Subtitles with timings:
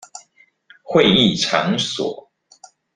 [0.83, 2.31] 會議場所